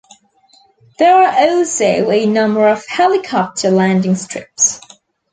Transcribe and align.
There 0.97 1.15
are 1.15 1.31
also 1.47 2.09
a 2.09 2.25
number 2.25 2.67
of 2.67 2.83
helicopter 2.87 3.69
landing 3.69 4.15
strips. 4.15 4.81